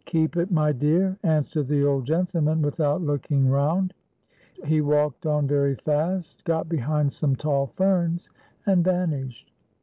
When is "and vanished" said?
8.66-9.50